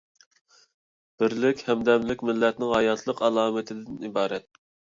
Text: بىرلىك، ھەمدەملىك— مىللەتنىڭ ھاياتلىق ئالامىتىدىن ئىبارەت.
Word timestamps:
بىرلىك، 1.23 1.61
ھەمدەملىك— 1.67 2.25
مىللەتنىڭ 2.31 2.73
ھاياتلىق 2.79 3.25
ئالامىتىدىن 3.31 4.05
ئىبارەت. 4.11 4.53